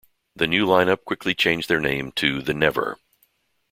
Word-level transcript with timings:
The 0.35 0.47
new 0.47 0.65
lineup 0.65 1.03
quickly 1.05 1.35
changed 1.35 1.69
their 1.69 1.79
name 1.79 2.11
to 2.13 2.41
The 2.41 2.55
Never. 2.55 2.97